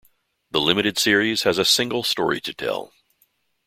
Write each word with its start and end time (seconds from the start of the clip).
The 0.49 0.59
limited 0.59 0.97
series 0.97 1.43
has 1.43 1.59
a 1.59 1.63
single 1.63 2.01
story 2.01 2.41
to 2.41 2.53
tell. 2.55 2.91